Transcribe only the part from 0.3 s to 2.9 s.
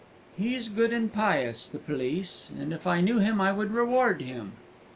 "He is good and pious the police, and if